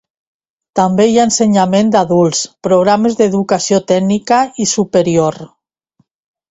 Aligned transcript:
També 0.79 1.05
hi 1.09 1.19
ha 1.19 1.25
ensenyament 1.31 1.91
d'adults, 1.97 2.41
programes 2.69 3.21
d'educació 3.21 3.83
tècnica 3.95 4.45
i 4.67 4.71
superior. 4.77 5.41